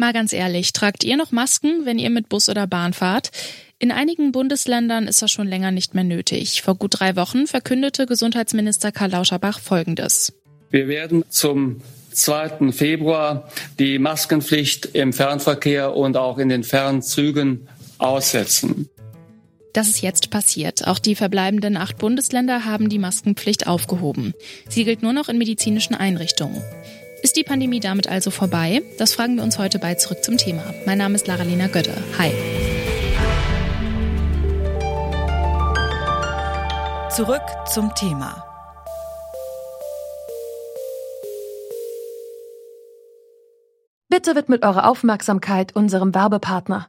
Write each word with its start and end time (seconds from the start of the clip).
Mal 0.00 0.14
ganz 0.14 0.32
ehrlich, 0.32 0.72
tragt 0.72 1.04
ihr 1.04 1.18
noch 1.18 1.30
Masken, 1.30 1.84
wenn 1.84 1.98
ihr 1.98 2.08
mit 2.08 2.30
Bus 2.30 2.48
oder 2.48 2.66
Bahn 2.66 2.94
fahrt? 2.94 3.32
In 3.78 3.92
einigen 3.92 4.32
Bundesländern 4.32 5.06
ist 5.06 5.20
das 5.20 5.30
schon 5.30 5.46
länger 5.46 5.72
nicht 5.72 5.94
mehr 5.94 6.04
nötig. 6.04 6.62
Vor 6.62 6.74
gut 6.76 7.00
drei 7.00 7.16
Wochen 7.16 7.46
verkündete 7.46 8.06
Gesundheitsminister 8.06 8.92
Karl 8.92 9.10
Lauterbach 9.10 9.60
Folgendes. 9.60 10.32
Wir 10.70 10.88
werden 10.88 11.26
zum 11.28 11.82
2. 12.12 12.72
Februar 12.72 13.50
die 13.78 13.98
Maskenpflicht 13.98 14.86
im 14.94 15.12
Fernverkehr 15.12 15.94
und 15.94 16.16
auch 16.16 16.38
in 16.38 16.48
den 16.48 16.64
Fernzügen 16.64 17.68
aussetzen. 17.98 18.88
Das 19.74 19.86
ist 19.86 20.00
jetzt 20.00 20.30
passiert. 20.30 20.86
Auch 20.88 20.98
die 20.98 21.14
verbleibenden 21.14 21.76
acht 21.76 21.98
Bundesländer 21.98 22.64
haben 22.64 22.88
die 22.88 22.98
Maskenpflicht 22.98 23.66
aufgehoben. 23.66 24.32
Sie 24.66 24.84
gilt 24.84 25.02
nur 25.02 25.12
noch 25.12 25.28
in 25.28 25.36
medizinischen 25.36 25.94
Einrichtungen. 25.94 26.62
Ist 27.22 27.36
die 27.36 27.44
Pandemie 27.44 27.80
damit 27.80 28.08
also 28.08 28.30
vorbei? 28.30 28.82
Das 28.96 29.12
fragen 29.12 29.36
wir 29.36 29.42
uns 29.42 29.58
heute 29.58 29.78
bei 29.78 29.94
Zurück 29.94 30.24
zum 30.24 30.38
Thema. 30.38 30.62
Mein 30.86 30.96
Name 30.96 31.16
ist 31.16 31.26
Lara-Lena 31.26 31.66
Götte. 31.66 31.92
Hi. 32.18 32.32
Zurück 37.10 37.42
zum 37.66 37.94
Thema. 37.94 38.46
Bitte 44.08 44.34
widmet 44.34 44.64
eure 44.64 44.86
Aufmerksamkeit 44.86 45.76
unserem 45.76 46.14
Werbepartner. 46.14 46.88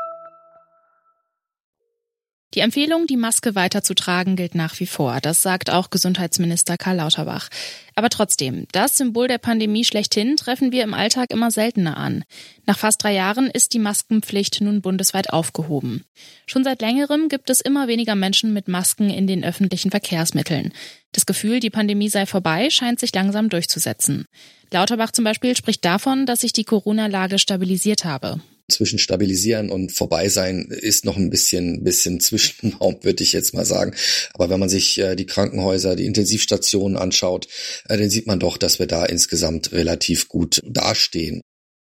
Die 2.53 2.59
Empfehlung, 2.59 3.07
die 3.07 3.15
Maske 3.15 3.55
weiterzutragen, 3.55 4.35
gilt 4.35 4.55
nach 4.55 4.77
wie 4.81 4.85
vor. 4.85 5.21
Das 5.21 5.41
sagt 5.41 5.69
auch 5.69 5.89
Gesundheitsminister 5.89 6.77
Karl 6.77 6.97
Lauterbach. 6.97 7.47
Aber 7.95 8.09
trotzdem, 8.09 8.67
das 8.73 8.97
Symbol 8.97 9.29
der 9.29 9.37
Pandemie 9.37 9.85
schlechthin 9.85 10.35
treffen 10.35 10.73
wir 10.73 10.83
im 10.83 10.93
Alltag 10.93 11.31
immer 11.31 11.49
seltener 11.49 11.95
an. 11.95 12.25
Nach 12.65 12.77
fast 12.77 13.01
drei 13.01 13.13
Jahren 13.13 13.49
ist 13.49 13.73
die 13.73 13.79
Maskenpflicht 13.79 14.59
nun 14.59 14.81
bundesweit 14.81 15.29
aufgehoben. 15.29 16.03
Schon 16.45 16.65
seit 16.65 16.81
längerem 16.81 17.29
gibt 17.29 17.49
es 17.49 17.61
immer 17.61 17.87
weniger 17.87 18.15
Menschen 18.15 18.51
mit 18.51 18.67
Masken 18.67 19.09
in 19.09 19.27
den 19.27 19.45
öffentlichen 19.45 19.89
Verkehrsmitteln. 19.89 20.73
Das 21.13 21.25
Gefühl, 21.25 21.61
die 21.61 21.69
Pandemie 21.69 22.09
sei 22.09 22.25
vorbei, 22.25 22.69
scheint 22.69 22.99
sich 22.99 23.15
langsam 23.15 23.47
durchzusetzen. 23.47 24.25
Lauterbach 24.71 25.11
zum 25.11 25.23
Beispiel 25.23 25.55
spricht 25.55 25.85
davon, 25.85 26.25
dass 26.25 26.41
sich 26.41 26.51
die 26.51 26.65
Corona-Lage 26.65 27.39
stabilisiert 27.39 28.03
habe 28.03 28.41
zwischen 28.69 28.99
stabilisieren 28.99 29.69
und 29.69 29.91
vorbei 29.91 30.29
sein 30.29 30.67
ist 30.69 31.05
noch 31.05 31.17
ein 31.17 31.29
bisschen, 31.29 31.83
bisschen 31.83 32.19
Zwischenraum, 32.21 32.97
würde 33.01 33.23
ich 33.23 33.33
jetzt 33.33 33.53
mal 33.53 33.65
sagen. 33.65 33.95
Aber 34.33 34.49
wenn 34.49 34.59
man 34.59 34.69
sich 34.69 34.97
äh, 34.97 35.15
die 35.15 35.25
Krankenhäuser, 35.25 35.95
die 35.95 36.05
Intensivstationen 36.05 36.97
anschaut, 36.97 37.47
äh, 37.87 37.97
dann 37.97 38.09
sieht 38.09 38.27
man 38.27 38.39
doch, 38.39 38.57
dass 38.57 38.79
wir 38.79 38.87
da 38.87 39.05
insgesamt 39.05 39.71
relativ 39.71 40.27
gut 40.27 40.61
dastehen. 40.65 41.41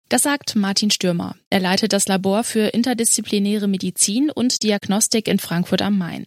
Das 0.09 0.25
sagt 0.25 0.57
Martin 0.57 0.91
Stürmer. 0.91 1.37
Er 1.49 1.61
leitet 1.61 1.95
das 1.95 2.07
Labor 2.07 2.45
für 2.45 2.69
interdisziplinäre 2.69 3.67
Medizin 3.67 4.31
und 4.31 4.63
Diagnostik 4.63 5.27
in 5.27 5.39
Frankfurt 5.39 5.81
am 5.81 5.97
Main. 5.97 6.27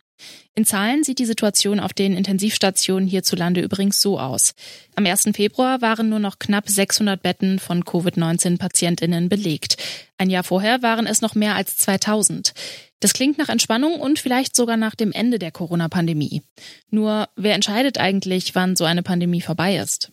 In 0.54 0.66
Zahlen 0.66 1.04
sieht 1.04 1.20
die 1.20 1.26
Situation 1.26 1.80
auf 1.80 1.94
den 1.94 2.16
Intensivstationen 2.16 3.08
hierzulande 3.08 3.62
übrigens 3.62 4.02
so 4.02 4.20
aus. 4.20 4.54
Am 4.96 5.06
1. 5.06 5.30
Februar 5.34 5.82
waren 5.82 6.10
nur 6.10 6.20
noch 6.20 6.40
knapp 6.40 6.70
600 6.70 7.22
Betten 7.22 7.60
von 7.60 7.84
Covid-19-Patientinnen 7.84 9.28
belegt. 9.28 9.78
Ein 10.18 10.30
Jahr 10.30 10.44
vorher 10.44 10.82
waren 10.82 11.08
es 11.08 11.22
noch 11.22 11.36
mehr 11.36 11.56
als 11.56 11.78
2000. 11.78 12.54
Das 13.02 13.14
klingt 13.14 13.38
nach 13.38 13.50
Entspannung 13.50 14.00
und 14.00 14.18
vielleicht 14.20 14.56
sogar 14.56 14.78
nach 14.78 14.96
dem 14.96 15.12
Ende 15.12 15.40
der 15.40 15.52
Corona-Pandemie. 15.52 16.42
Nur, 16.90 17.28
wer 17.36 17.54
entscheidet 17.54 17.98
eigentlich, 17.98 18.56
wann 18.56 18.76
so 18.76 18.86
eine 18.86 19.04
Pandemie 19.04 19.42
vorbei 19.42 19.78
ist? 19.78 20.12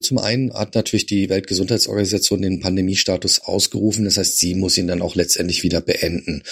Zum 0.00 0.18
einen 0.18 0.54
hat 0.54 0.76
natürlich 0.76 1.06
die 1.06 1.28
Weltgesundheitsorganisation 1.28 2.40
den 2.42 2.60
Pandemiestatus 2.60 3.40
ausgerufen. 3.40 4.04
Das 4.04 4.16
heißt, 4.16 4.38
sie 4.38 4.54
muss 4.54 4.78
ihn 4.78 4.86
dann 4.86 5.02
auch 5.02 5.16
letztendlich 5.16 5.64
wieder 5.64 5.80
beenden. 5.80 6.44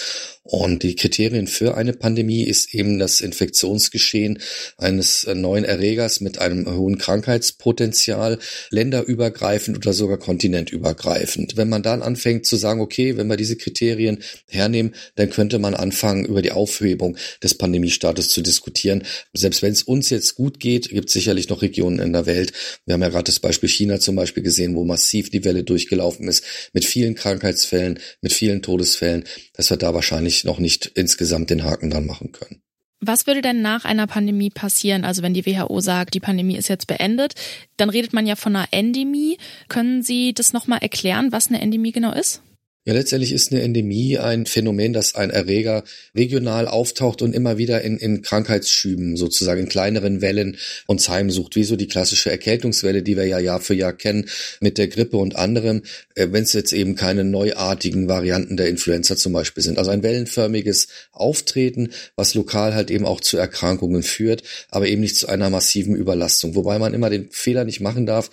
Und 0.43 0.83
die 0.83 0.95
Kriterien 0.95 1.47
für 1.47 1.75
eine 1.75 1.93
Pandemie 1.93 2.43
ist 2.43 2.73
eben 2.73 2.99
das 2.99 3.19
Infektionsgeschehen 3.19 4.39
eines 4.77 5.27
neuen 5.33 5.65
Erregers 5.65 6.21
mit 6.21 6.39
einem 6.39 6.73
hohen 6.73 6.97
Krankheitspotenzial, 6.97 8.39
länderübergreifend 8.69 9.77
oder 9.77 9.91
sogar 9.91 10.17
kontinentübergreifend. 10.17 11.57
Wenn 11.57 11.67
man 11.67 11.83
dann 11.83 12.01
anfängt 12.01 12.45
zu 12.45 12.55
sagen, 12.55 12.79
okay, 12.79 13.17
wenn 13.17 13.27
wir 13.27 13.35
diese 13.35 13.57
Kriterien 13.57 14.19
hernehmen, 14.47 14.95
dann 15.15 15.29
könnte 15.29 15.59
man 15.59 15.73
anfangen, 15.73 16.25
über 16.25 16.41
die 16.41 16.51
Aufhebung 16.51 17.17
des 17.43 17.55
Pandemiestatus 17.55 18.29
zu 18.29 18.41
diskutieren. 18.41 19.03
Selbst 19.33 19.61
wenn 19.61 19.73
es 19.73 19.83
uns 19.83 20.09
jetzt 20.09 20.35
gut 20.35 20.61
geht, 20.61 20.89
gibt 20.89 21.09
es 21.09 21.13
sicherlich 21.13 21.49
noch 21.49 21.61
Regionen 21.61 21.99
in 21.99 22.13
der 22.13 22.25
Welt. 22.25 22.53
Wir 22.85 22.93
haben 22.93 23.01
ja 23.01 23.09
gerade 23.09 23.25
das 23.25 23.36
Beispiel 23.39 23.69
China 23.69 23.99
zum 23.99 24.15
Beispiel 24.15 24.43
gesehen, 24.43 24.75
wo 24.75 24.85
massiv 24.85 25.29
die 25.29 25.43
Welle 25.43 25.63
durchgelaufen 25.63 26.27
ist, 26.27 26.43
mit 26.73 26.85
vielen 26.85 27.15
Krankheitsfällen, 27.15 27.99
mit 28.21 28.33
vielen 28.33 28.61
Todesfällen, 28.61 29.25
dass 29.53 29.69
wir 29.69 29.77
da 29.77 29.93
wahrscheinlich 29.93 30.43
noch 30.43 30.59
nicht 30.59 30.91
insgesamt 30.95 31.49
den 31.49 31.63
Haken 31.63 31.89
dran 31.89 32.05
machen 32.05 32.31
können. 32.31 32.61
Was 32.99 33.27
würde 33.27 33.43
denn 33.43 33.61
nach 33.61 33.85
einer 33.85 34.07
Pandemie 34.07 34.49
passieren? 34.49 35.03
Also 35.03 35.21
wenn 35.21 35.35
die 35.35 35.45
WHO 35.45 35.79
sagt, 35.81 36.15
die 36.15 36.19
Pandemie 36.19 36.57
ist 36.57 36.67
jetzt 36.67 36.87
beendet, 36.87 37.35
dann 37.77 37.91
redet 37.91 38.11
man 38.11 38.25
ja 38.25 38.35
von 38.35 38.55
einer 38.55 38.67
Endemie. 38.71 39.37
Können 39.67 40.01
Sie 40.01 40.33
das 40.33 40.51
nochmal 40.51 40.79
erklären, 40.81 41.31
was 41.31 41.47
eine 41.47 41.61
Endemie 41.61 41.91
genau 41.91 42.11
ist? 42.11 42.41
Ja, 42.87 42.93
letztendlich 42.93 43.33
ist 43.33 43.51
eine 43.51 43.63
Endemie 43.63 44.17
ein 44.17 44.45
Phänomen, 44.45 44.93
dass 44.93 45.13
ein 45.13 45.29
Erreger 45.29 45.83
regional 46.15 46.69
auftaucht 46.69 47.21
und 47.21 47.35
immer 47.35 47.57
wieder 47.57 47.81
in, 47.81 47.97
in 47.97 48.21
Krankheitsschüben, 48.21 49.17
sozusagen 49.17 49.59
in 49.59 49.67
kleineren 49.67 50.21
Wellen 50.21 50.55
uns 50.85 51.09
heimsucht, 51.09 51.57
wie 51.57 51.65
so 51.65 51.75
die 51.75 51.89
klassische 51.89 52.31
Erkältungswelle, 52.31 53.03
die 53.03 53.17
wir 53.17 53.25
ja 53.25 53.39
Jahr 53.39 53.59
für 53.59 53.73
Jahr 53.73 53.91
kennen 53.91 54.29
mit 54.61 54.77
der 54.77 54.87
Grippe 54.87 55.17
und 55.17 55.35
anderem, 55.35 55.81
äh, 56.15 56.29
wenn 56.31 56.43
es 56.43 56.53
jetzt 56.53 56.71
eben 56.71 56.95
keine 56.95 57.25
neuartigen 57.25 58.07
Varianten 58.07 58.55
der 58.55 58.69
Influenza 58.69 59.17
zum 59.17 59.33
Beispiel 59.33 59.63
sind. 59.63 59.79
Also 59.79 59.91
ein 59.91 60.01
wellenförmiges 60.01 60.87
Auftreten, 61.11 61.89
was 62.15 62.35
lokal 62.35 62.73
halt 62.73 62.89
eben 62.89 63.05
auch 63.05 63.19
zu 63.19 63.35
Erkrankungen 63.35 64.01
führt, 64.01 64.43
aber 64.69 64.87
eben 64.87 65.01
nicht 65.01 65.17
zu 65.17 65.27
einer 65.27 65.49
massiven 65.49 65.93
Überlastung. 65.93 66.55
Wobei 66.55 66.79
man 66.79 66.93
immer 66.93 67.09
den 67.09 67.27
Fehler 67.31 67.65
nicht 67.65 67.81
machen 67.81 68.05
darf, 68.05 68.29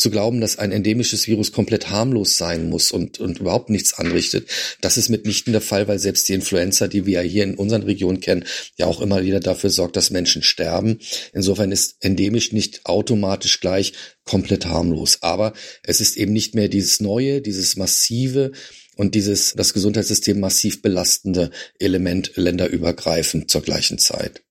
zu 0.00 0.10
glauben, 0.10 0.40
dass 0.40 0.58
ein 0.58 0.72
endemisches 0.72 1.26
Virus 1.26 1.52
komplett 1.52 1.90
harmlos 1.90 2.36
sein 2.36 2.68
muss 2.68 2.90
und, 2.90 3.20
und 3.20 3.38
überhaupt 3.38 3.70
nichts 3.70 3.94
anrichtet. 3.94 4.48
Das 4.80 4.96
ist 4.96 5.08
mitnichten 5.08 5.52
der 5.52 5.60
Fall, 5.60 5.88
weil 5.88 5.98
selbst 5.98 6.28
die 6.28 6.34
Influenza, 6.34 6.88
die 6.88 7.06
wir 7.06 7.22
ja 7.22 7.28
hier 7.28 7.44
in 7.44 7.54
unseren 7.54 7.82
Regionen 7.82 8.20
kennen, 8.20 8.44
ja 8.76 8.86
auch 8.86 9.00
immer 9.00 9.22
wieder 9.24 9.40
dafür 9.40 9.70
sorgt, 9.70 9.96
dass 9.96 10.10
Menschen 10.10 10.42
sterben. 10.42 10.98
Insofern 11.32 11.70
ist 11.72 11.96
endemisch 12.00 12.52
nicht 12.52 12.86
automatisch 12.86 13.60
gleich 13.60 13.92
komplett 14.24 14.66
harmlos. 14.66 15.18
Aber 15.20 15.52
es 15.82 16.00
ist 16.00 16.16
eben 16.16 16.32
nicht 16.32 16.54
mehr 16.54 16.68
dieses 16.68 17.00
neue, 17.00 17.40
dieses 17.42 17.76
massive, 17.76 18.52
und 18.96 19.14
dieses 19.14 19.54
das 19.54 19.72
Gesundheitssystem 19.72 20.38
massiv 20.38 20.82
belastende 20.82 21.50
Element 21.78 22.32
länderübergreifend 22.34 23.50
zur 23.50 23.62
gleichen 23.62 23.96
Zeit. 23.96 24.42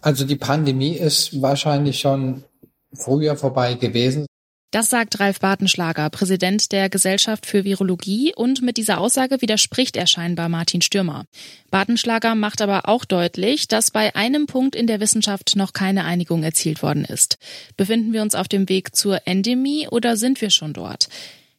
Also 0.00 0.24
die 0.24 0.36
Pandemie 0.36 0.94
ist 0.94 1.40
wahrscheinlich 1.42 2.00
schon 2.00 2.44
früher 2.92 3.36
vorbei 3.36 3.74
gewesen. 3.74 4.26
Das 4.70 4.90
sagt 4.90 5.18
Ralf 5.18 5.40
Bartenschlager, 5.40 6.10
Präsident 6.10 6.72
der 6.72 6.90
Gesellschaft 6.90 7.46
für 7.46 7.64
Virologie, 7.64 8.34
und 8.36 8.60
mit 8.60 8.76
dieser 8.76 9.00
Aussage 9.00 9.40
widerspricht 9.40 9.96
er 9.96 10.06
scheinbar 10.06 10.50
Martin 10.50 10.82
Stürmer. 10.82 11.24
Bartenschlager 11.70 12.34
macht 12.34 12.60
aber 12.60 12.86
auch 12.86 13.06
deutlich, 13.06 13.66
dass 13.66 13.90
bei 13.90 14.14
einem 14.14 14.46
Punkt 14.46 14.76
in 14.76 14.86
der 14.86 15.00
Wissenschaft 15.00 15.56
noch 15.56 15.72
keine 15.72 16.04
Einigung 16.04 16.42
erzielt 16.42 16.82
worden 16.82 17.06
ist. 17.06 17.38
Befinden 17.78 18.12
wir 18.12 18.20
uns 18.20 18.34
auf 18.34 18.46
dem 18.46 18.68
Weg 18.68 18.94
zur 18.94 19.26
Endemie 19.26 19.88
oder 19.88 20.18
sind 20.18 20.42
wir 20.42 20.50
schon 20.50 20.74
dort? 20.74 21.08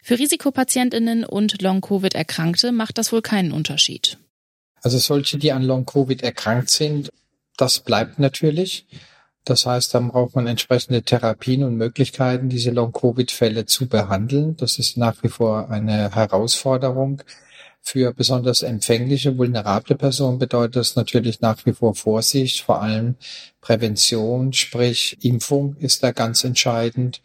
Für 0.04 0.20
Risikopatientinnen 0.20 1.24
und 1.26 1.64
Long-Covid-Erkrankte 1.64 2.72
macht 2.72 3.00
das 3.00 3.12
wohl 3.12 3.24
keinen 3.24 3.52
Unterschied. 3.52 4.20
Also 4.84 5.00
solche, 5.00 5.40
die 5.40 5.52
an 5.52 5.64
Long-Covid 5.64 6.22
erkrankt 6.22 6.70
sind, 6.70 7.10
das 7.60 7.80
bleibt 7.82 8.20
natürlich. 8.20 8.88
Das 9.46 9.66
heißt, 9.66 9.94
dann 9.94 10.10
braucht 10.10 10.36
man 10.36 10.48
entsprechende 10.48 11.02
Therapien 11.02 11.64
und 11.64 11.76
Möglichkeiten, 11.76 12.50
diese 12.50 12.72
Long-Covid-Fälle 12.72 13.66
zu 13.66 13.88
behandeln. 13.88 14.56
Das 14.58 14.80
ist 14.80 14.98
nach 14.98 15.24
wie 15.24 15.30
vor 15.30 15.70
eine 15.70 16.14
Herausforderung. 16.14 17.22
Für 17.82 18.14
besonders 18.14 18.62
empfängliche, 18.62 19.38
vulnerable 19.38 19.96
Personen 19.96 20.38
bedeutet 20.38 20.76
das 20.76 20.96
natürlich 20.96 21.42
nach 21.42 21.66
wie 21.66 21.74
vor 21.74 21.96
Vorsicht, 21.96 22.62
vor 22.62 22.82
allem 22.82 23.16
Prävention, 23.62 24.54
sprich 24.54 25.18
Impfung 25.24 25.76
ist 25.78 26.04
da 26.04 26.12
ganz 26.12 26.44
entscheidend 26.44 27.22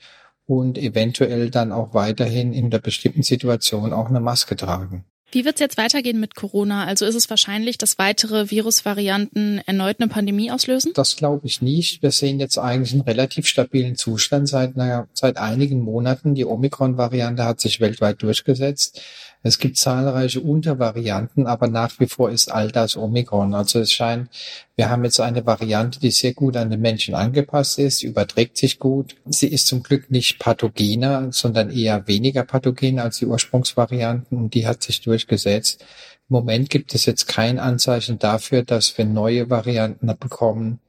und 0.46 0.78
eventuell 0.78 1.50
dann 1.50 1.72
auch 1.72 1.92
weiterhin 1.92 2.52
in 2.52 2.70
der 2.70 2.78
bestimmten 2.78 3.22
Situation 3.22 3.92
auch 3.92 4.08
eine 4.08 4.20
Maske 4.20 4.56
tragen. 4.56 5.04
Wie 5.34 5.44
wird 5.44 5.56
es 5.56 5.60
jetzt 5.60 5.76
weitergehen 5.76 6.20
mit 6.20 6.36
Corona? 6.36 6.84
Also 6.84 7.04
ist 7.06 7.16
es 7.16 7.28
wahrscheinlich, 7.28 7.76
dass 7.76 7.98
weitere 7.98 8.52
Virusvarianten 8.52 9.60
erneut 9.66 9.98
eine 9.98 10.08
Pandemie 10.08 10.52
auslösen? 10.52 10.92
Das 10.94 11.16
glaube 11.16 11.44
ich 11.48 11.60
nicht. 11.60 12.02
Wir 12.02 12.12
sehen 12.12 12.38
jetzt 12.38 12.56
eigentlich 12.56 12.92
einen 12.92 13.00
relativ 13.00 13.48
stabilen 13.48 13.96
Zustand 13.96 14.48
seit, 14.48 14.76
naja, 14.76 15.08
seit 15.12 15.36
einigen 15.36 15.80
Monaten. 15.80 16.36
Die 16.36 16.44
Omikron-Variante 16.44 17.44
hat 17.44 17.60
sich 17.60 17.80
weltweit 17.80 18.22
durchgesetzt. 18.22 19.00
Es 19.42 19.58
gibt 19.58 19.76
zahlreiche 19.76 20.40
Untervarianten, 20.40 21.48
aber 21.48 21.66
nach 21.66 21.98
wie 21.98 22.06
vor 22.06 22.30
ist 22.30 22.50
all 22.50 22.70
das 22.70 22.96
Omikron. 22.96 23.54
Also 23.54 23.80
es 23.80 23.92
scheint, 23.92 24.30
wir 24.76 24.90
haben 24.90 25.04
jetzt 25.04 25.20
eine 25.20 25.46
Variante, 25.46 26.00
die 26.00 26.10
sehr 26.10 26.34
gut 26.34 26.56
an 26.56 26.70
den 26.70 26.80
Menschen 26.80 27.14
angepasst 27.14 27.78
ist, 27.78 28.02
überträgt 28.02 28.56
sich 28.56 28.80
gut. 28.80 29.14
Sie 29.24 29.46
ist 29.46 29.68
zum 29.68 29.84
Glück 29.84 30.10
nicht 30.10 30.40
pathogener, 30.40 31.32
sondern 31.32 31.70
eher 31.70 32.08
weniger 32.08 32.42
pathogen 32.42 32.98
als 32.98 33.18
die 33.18 33.26
Ursprungsvarianten 33.26 34.36
und 34.36 34.54
die 34.54 34.66
hat 34.66 34.82
sich 34.82 35.00
durchgesetzt. 35.00 35.82
Im 36.28 36.34
Moment 36.34 36.70
gibt 36.70 36.92
es 36.94 37.06
jetzt 37.06 37.28
kein 37.28 37.60
Anzeichen 37.60 38.18
dafür, 38.18 38.64
dass 38.64 38.98
wir 38.98 39.04
neue 39.04 39.48
Varianten 39.48 40.06
bekommen, 40.18 40.80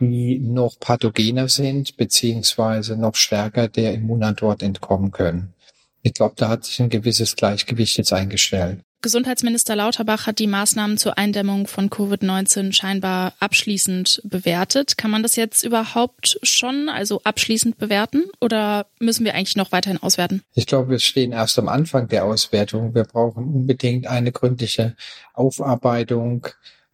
die 0.00 0.40
noch 0.40 0.80
pathogener 0.80 1.48
sind, 1.48 1.96
beziehungsweise 1.96 2.96
noch 2.96 3.14
stärker 3.14 3.68
der 3.68 3.94
Immunantwort 3.94 4.62
entkommen 4.62 5.12
können. 5.12 5.54
Ich 6.02 6.14
glaube, 6.14 6.34
da 6.36 6.48
hat 6.48 6.64
sich 6.64 6.82
ein 6.82 6.90
gewisses 6.90 7.36
Gleichgewicht 7.36 7.98
jetzt 7.98 8.12
eingestellt. 8.12 8.80
Gesundheitsminister 9.02 9.74
Lauterbach 9.74 10.28
hat 10.28 10.38
die 10.38 10.46
Maßnahmen 10.46 10.96
zur 10.96 11.18
Eindämmung 11.18 11.66
von 11.66 11.90
Covid-19 11.90 12.72
scheinbar 12.72 13.34
abschließend 13.40 14.22
bewertet. 14.24 14.96
Kann 14.96 15.10
man 15.10 15.24
das 15.24 15.34
jetzt 15.34 15.64
überhaupt 15.64 16.38
schon, 16.44 16.88
also 16.88 17.20
abschließend 17.24 17.78
bewerten 17.78 18.22
oder 18.40 18.86
müssen 19.00 19.24
wir 19.24 19.34
eigentlich 19.34 19.56
noch 19.56 19.72
weiterhin 19.72 20.00
auswerten? 20.00 20.42
Ich 20.54 20.66
glaube, 20.66 20.90
wir 20.90 20.98
stehen 21.00 21.32
erst 21.32 21.58
am 21.58 21.68
Anfang 21.68 22.06
der 22.06 22.24
Auswertung. 22.24 22.94
Wir 22.94 23.02
brauchen 23.02 23.52
unbedingt 23.52 24.06
eine 24.06 24.30
gründliche 24.30 24.94
Aufarbeitung 25.34 26.46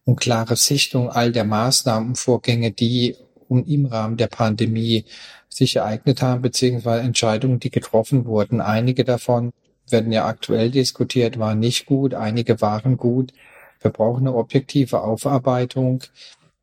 und 0.03 0.19
klare 0.19 0.55
Sichtung 0.55 1.11
all 1.11 1.31
der 1.31 1.45
Maßnahmen 1.45 2.09
und 2.09 2.17
Vorgänge, 2.17 2.71
die 2.71 3.15
im 3.49 3.85
Rahmen 3.85 4.17
der 4.17 4.27
Pandemie 4.27 5.05
sich 5.47 5.75
ereignet 5.75 6.23
haben, 6.23 6.41
beziehungsweise 6.41 7.03
Entscheidungen, 7.03 7.59
die 7.59 7.69
getroffen 7.69 8.25
wurden. 8.25 8.61
Einige 8.61 9.03
davon 9.03 9.53
werden 9.91 10.11
ja 10.11 10.25
aktuell 10.25 10.71
diskutiert, 10.71 11.39
waren 11.39 11.59
nicht 11.59 11.85
gut, 11.85 12.13
einige 12.13 12.61
waren 12.61 12.97
gut. 12.97 13.33
Wir 13.81 13.91
brauchen 13.91 14.27
eine 14.27 14.35
objektive 14.35 15.01
Aufarbeitung, 15.01 16.03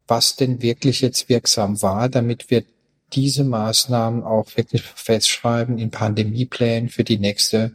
was 0.07 0.37
denn 0.37 0.63
wirklich 0.63 1.01
jetzt 1.01 1.29
wirksam 1.29 1.81
war, 1.83 2.09
damit 2.09 2.51
wir 2.51 2.65
diese 3.13 3.45
Maßnahmen 3.45 4.25
auch 4.25 4.57
wirklich 4.57 4.83
festschreiben 4.83 5.79
in 5.79 5.91
Pandemieplänen 5.91 6.89
für 6.89 7.05
die 7.05 7.19
nächste 7.19 7.73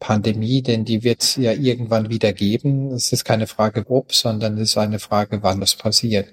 Pandemie, 0.00 0.62
denn 0.62 0.84
die 0.84 1.04
wird 1.04 1.22
es 1.22 1.36
ja 1.36 1.52
irgendwann 1.52 2.10
wieder 2.10 2.32
geben. 2.32 2.90
Es 2.92 3.12
ist 3.12 3.24
keine 3.24 3.46
Frage 3.46 3.84
ob, 3.88 4.12
sondern 4.12 4.54
es 4.58 4.70
ist 4.70 4.78
eine 4.78 4.98
Frage, 4.98 5.42
wann 5.42 5.60
das 5.60 5.76
passiert. 5.76 6.32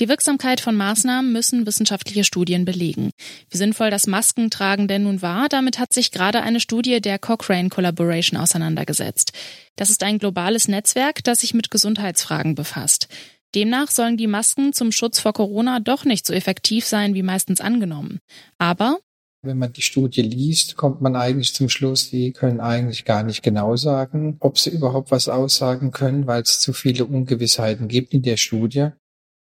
Die 0.00 0.08
Wirksamkeit 0.08 0.60
von 0.60 0.76
Maßnahmen 0.76 1.32
müssen 1.32 1.66
wissenschaftliche 1.66 2.22
Studien 2.22 2.64
belegen. 2.64 3.10
Wie 3.50 3.56
sinnvoll 3.56 3.90
das 3.90 4.06
Maskentragen 4.06 4.86
denn 4.86 5.02
nun 5.02 5.22
war, 5.22 5.48
damit 5.48 5.80
hat 5.80 5.92
sich 5.92 6.12
gerade 6.12 6.42
eine 6.42 6.60
Studie 6.60 7.00
der 7.00 7.18
Cochrane 7.18 7.68
Collaboration 7.68 8.38
auseinandergesetzt. 8.38 9.32
Das 9.74 9.90
ist 9.90 10.04
ein 10.04 10.18
globales 10.18 10.68
Netzwerk, 10.68 11.24
das 11.24 11.40
sich 11.40 11.52
mit 11.52 11.72
Gesundheitsfragen 11.72 12.54
befasst. 12.54 13.08
Demnach 13.56 13.90
sollen 13.90 14.16
die 14.16 14.28
Masken 14.28 14.72
zum 14.72 14.92
Schutz 14.92 15.18
vor 15.18 15.32
Corona 15.32 15.80
doch 15.80 16.04
nicht 16.04 16.26
so 16.26 16.32
effektiv 16.32 16.84
sein 16.84 17.14
wie 17.14 17.22
meistens 17.24 17.60
angenommen. 17.60 18.20
Aber 18.58 18.98
wenn 19.42 19.58
man 19.58 19.72
die 19.72 19.82
Studie 19.82 20.22
liest, 20.22 20.76
kommt 20.76 21.00
man 21.00 21.16
eigentlich 21.16 21.54
zum 21.54 21.68
Schluss, 21.68 22.10
die 22.10 22.32
können 22.32 22.60
eigentlich 22.60 23.04
gar 23.04 23.22
nicht 23.22 23.42
genau 23.42 23.76
sagen, 23.76 24.36
ob 24.40 24.58
sie 24.58 24.70
überhaupt 24.70 25.10
was 25.10 25.28
aussagen 25.28 25.90
können, 25.90 26.26
weil 26.26 26.42
es 26.42 26.60
zu 26.60 26.72
viele 26.72 27.04
Ungewissheiten 27.04 27.88
gibt 27.88 28.14
in 28.14 28.22
der 28.22 28.36
Studie. 28.36 28.90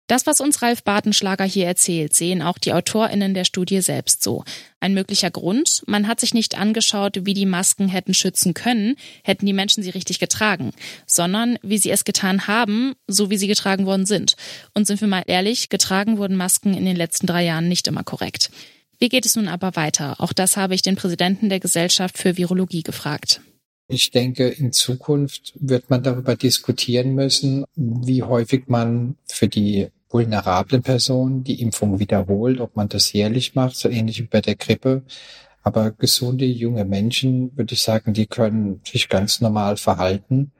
Das, 0.08 0.26
was 0.26 0.40
uns 0.40 0.62
Ralf 0.62 0.84
Bartenschlager 0.84 1.44
hier 1.44 1.68
erzählt, 1.68 2.14
sehen 2.14 2.42
auch 2.42 2.58
die 2.58 2.72
AutorInnen 2.72 3.34
der 3.34 3.44
Studie 3.44 3.82
selbst 3.82 4.24
so. 4.24 4.46
Ein 4.80 4.94
möglicher 4.94 5.30
Grund, 5.30 5.84
man 5.86 6.08
hat 6.08 6.22
sich 6.22 6.34
nicht 6.34 6.58
angeschaut, 6.58 7.26
wie 7.26 7.34
die 7.34 7.46
Masken 7.46 7.90
hätten 7.90 8.14
schützen 8.14 8.54
können, 8.54 8.96
hätten 9.24 9.46
die 9.46 9.52
Menschen 9.52 9.84
sie 9.84 9.90
richtig 9.90 10.20
getragen, 10.20 10.72
sondern 11.06 11.60
wie 11.62 11.78
sie 11.78 11.92
es 11.92 12.06
getan 12.06 12.48
haben, 12.48 12.94
so 13.08 13.30
wie 13.30 13.38
sie 13.38 13.48
getragen 13.48 13.86
worden 13.86 14.06
sind. 14.06 14.38
Und 14.74 14.88
sind 14.88 15.02
wir 15.02 15.10
mal 15.10 15.24
ehrlich, 15.28 15.68
getragen 15.68 16.18
wurden 16.18 16.38
Masken 16.38 16.74
in 16.74 16.86
den 16.86 16.96
letzten 16.96 17.28
drei 17.28 17.44
Jahren 17.44 17.68
nicht 17.68 17.86
immer 17.88 18.04
korrekt. 18.04 18.50
Wie 19.00 19.10
geht 19.10 19.26
es 19.26 19.36
nun 19.36 19.50
aber 19.50 19.76
weiter? 19.76 20.22
Auch 20.22 20.32
das 20.32 20.56
habe 20.56 20.74
ich 20.74 20.82
den 20.82 20.96
Präsidenten 20.96 21.50
der 21.50 21.60
Gesellschaft 21.60 22.18
für 22.18 22.38
Virologie 22.38 22.82
gefragt. 22.82 23.42
Ich 23.90 24.12
denke, 24.12 24.48
in 24.48 24.72
Zukunft 24.72 25.54
wird 25.56 25.90
man 25.90 26.04
darüber 26.04 26.36
diskutieren 26.36 27.14
müssen, 27.14 27.66
wie 27.76 28.24
häufig 28.24 28.68
man 28.68 29.16
für 29.28 29.48
die 29.48 29.88
vulnerablen 30.10 30.82
Personen 30.82 31.44
die 31.44 31.62
Impfung 31.62 32.00
wiederholt, 32.00 32.60
ob 32.62 32.76
man 32.76 32.90
das 32.90 33.14
jährlich 33.14 33.56
macht, 33.56 33.76
so 33.76 33.90
ähnlich 33.90 34.20
wie 34.20 34.28
bei 34.28 34.42
der 34.42 34.56
Grippe. 34.56 35.04
Aber 35.64 35.92
gesunde 35.92 36.46
junge 36.46 36.86
Menschen, 36.86 37.56
würde 37.58 37.74
ich 37.74 37.82
sagen, 37.82 38.14
die 38.14 38.28
können 38.28 38.82
sich 38.86 39.10
ganz 39.10 39.42
normal 39.42 39.78
verhalten. 39.78 40.52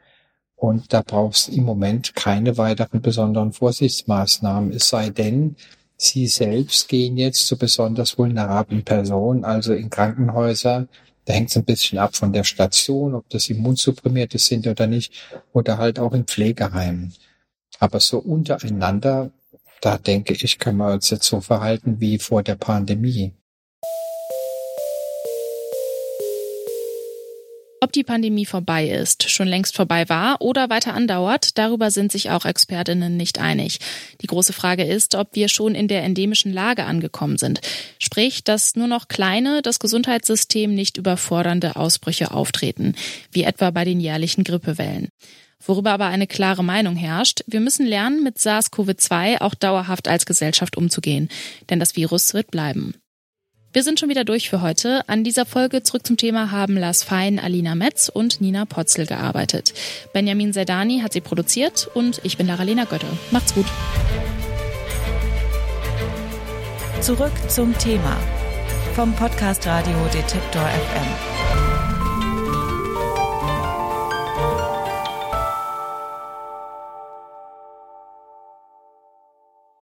Und 0.56 0.92
da 0.92 1.02
brauchst 1.02 1.50
im 1.50 1.64
Moment 1.64 2.16
keine 2.16 2.58
weiteren 2.58 3.02
besonderen 3.02 3.54
Vorsichtsmaßnahmen. 3.54 4.72
Es 4.72 4.90
sei 4.90 5.12
denn, 5.12 5.56
Sie 5.98 6.28
selbst 6.28 6.90
gehen 6.90 7.18
jetzt 7.18 7.48
zu 7.48 7.58
besonders 7.58 8.18
vulnerablen 8.20 8.84
Personen, 8.84 9.44
also 9.44 9.74
in 9.74 9.90
Krankenhäuser. 9.90 10.88
Da 11.26 11.34
hängt 11.34 11.50
es 11.50 11.58
ein 11.58 11.66
bisschen 11.66 11.98
ab 11.98 12.16
von 12.16 12.32
der 12.32 12.44
Station, 12.44 13.16
ob 13.16 13.28
das 13.30 13.50
Immunsupprimierte 13.50 14.38
sind 14.38 14.68
oder 14.68 14.86
nicht, 14.86 15.12
oder 15.54 15.80
halt 15.80 16.00
auch 16.00 16.14
in 16.14 16.26
Pflegeheimen. 16.26 17.14
Aber 17.80 18.00
so 18.00 18.18
untereinander 18.18 19.32
da 19.82 19.98
denke 19.98 20.34
ich, 20.34 20.60
können 20.60 20.78
wir 20.78 20.92
uns 20.92 21.10
jetzt 21.10 21.28
so 21.28 21.42
verhalten 21.42 22.00
wie 22.00 22.18
vor 22.18 22.44
der 22.44 22.56
Pandemie. 22.56 23.34
Ob 27.80 27.92
die 27.94 28.04
Pandemie 28.04 28.48
vorbei 28.48 28.90
ist, 28.90 29.30
schon 29.30 29.48
längst 29.48 29.76
vorbei 29.76 30.10
war 30.10 30.42
oder 30.42 30.70
weiter 30.72 30.96
andauert, 30.96 31.60
darüber 31.60 31.92
sind 31.92 32.12
sich 32.12 32.32
auch 32.32 32.44
Expertinnen 32.44 33.16
nicht 33.16 33.40
einig. 33.40 33.80
Die 34.20 34.28
große 34.28 34.52
Frage 34.52 34.84
ist, 34.84 35.14
ob 35.14 35.36
wir 35.36 35.48
schon 35.48 35.76
in 35.76 35.88
der 35.88 36.04
endemischen 36.04 36.52
Lage 36.52 36.86
angekommen 36.86 37.38
sind. 37.38 37.62
Sprich, 38.00 38.44
dass 38.44 38.76
nur 38.76 38.88
noch 38.88 39.08
kleine, 39.08 39.62
das 39.62 39.78
Gesundheitssystem 39.78 40.74
nicht 40.74 40.98
überfordernde 40.98 41.76
Ausbrüche 41.76 42.32
auftreten, 42.32 42.96
wie 43.32 43.44
etwa 43.44 43.70
bei 43.70 43.86
den 43.86 44.00
jährlichen 44.00 44.44
Grippewellen. 44.44 45.10
Worüber 45.66 45.92
aber 45.92 46.06
eine 46.06 46.28
klare 46.28 46.64
Meinung 46.64 46.96
herrscht, 46.96 47.44
wir 47.48 47.60
müssen 47.60 47.86
lernen, 47.86 48.24
mit 48.24 48.38
SARS-CoV-2 48.38 49.42
auch 49.42 49.56
dauerhaft 49.56 50.08
als 50.08 50.26
Gesellschaft 50.26 50.78
umzugehen, 50.78 51.30
denn 51.70 51.80
das 51.80 51.96
Virus 51.96 52.34
wird 52.34 52.52
bleiben. 52.52 52.94
Wir 53.74 53.84
sind 53.84 54.00
schon 54.00 54.10
wieder 54.10 54.24
durch 54.24 54.50
für 54.50 54.62
heute. 54.62 55.08
An 55.08 55.24
dieser 55.24 55.46
Folge 55.46 55.84
zurück 55.84 56.08
zum 56.08 56.18
Thema 56.18 56.52
haben 56.52 56.78
Lars 56.78 57.04
Fein, 57.04 57.38
Alina 57.38 57.76
Metz 57.76 58.10
und 58.10 58.42
Nina 58.42 58.66
Potzel 58.66 59.06
gearbeitet. 59.06 59.74
Benjamin 60.14 60.54
Sedani 60.54 61.02
hat 61.02 61.14
sie 61.14 61.22
produziert 61.22 61.88
und 61.94 62.22
ich 62.24 62.38
bin 62.38 62.48
Lara-Lena 62.48 62.86
Götte. 62.86 63.08
Macht's 63.30 63.54
gut. 63.54 63.66
Zurück 67.02 67.34
zum 67.50 67.78
Thema 67.78 68.18
vom 68.96 69.14
Podcast 69.14 69.68
Radio 69.68 69.96
Detektor 70.12 70.64
FM. 70.64 71.47